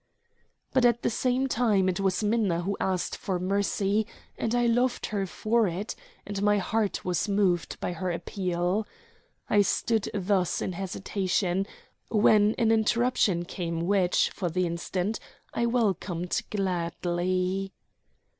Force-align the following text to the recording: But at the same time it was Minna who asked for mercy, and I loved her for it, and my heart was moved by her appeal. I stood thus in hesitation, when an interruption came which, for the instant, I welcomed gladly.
But 0.73 0.83
at 0.83 1.03
the 1.03 1.11
same 1.11 1.45
time 1.45 1.87
it 1.87 1.99
was 1.99 2.23
Minna 2.23 2.61
who 2.61 2.75
asked 2.79 3.15
for 3.15 3.37
mercy, 3.39 4.07
and 4.35 4.55
I 4.55 4.65
loved 4.65 5.05
her 5.13 5.27
for 5.27 5.67
it, 5.67 5.93
and 6.25 6.41
my 6.41 6.57
heart 6.57 7.05
was 7.05 7.29
moved 7.29 7.79
by 7.79 7.93
her 7.93 8.09
appeal. 8.09 8.87
I 9.47 9.61
stood 9.61 10.09
thus 10.11 10.59
in 10.59 10.71
hesitation, 10.73 11.67
when 12.09 12.55
an 12.57 12.71
interruption 12.71 13.45
came 13.45 13.81
which, 13.85 14.31
for 14.31 14.49
the 14.49 14.65
instant, 14.65 15.19
I 15.53 15.67
welcomed 15.67 16.41
gladly. 16.49 17.71